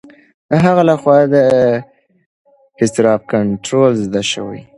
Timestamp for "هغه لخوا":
0.65-1.17